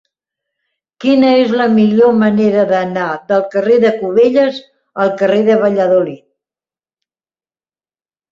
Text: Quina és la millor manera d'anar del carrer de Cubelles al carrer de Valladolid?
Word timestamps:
Quina 1.03 1.27
és 1.41 1.51
la 1.57 1.65
millor 1.73 2.13
manera 2.21 2.63
d'anar 2.71 3.03
del 3.31 3.43
carrer 3.55 3.77
de 3.83 3.91
Cubelles 3.99 4.57
al 5.03 5.13
carrer 5.19 5.41
de 5.51 5.59
Valladolid? 5.65 6.25